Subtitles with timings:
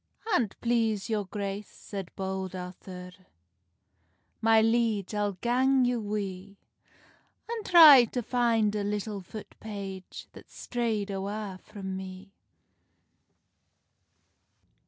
[0.33, 3.11] "An't please your grace," said Bold Arthur,
[4.41, 6.57] "My liege, I'll gang you wi,
[7.47, 12.31] An try to fin a little foot page, That's strayd awa frae me."